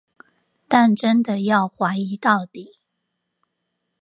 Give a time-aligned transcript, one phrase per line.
[0.67, 2.79] 但真的要懷疑到底